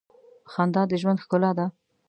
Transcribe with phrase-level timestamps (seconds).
[0.51, 1.65] خندا د ژوند ښکلا ده.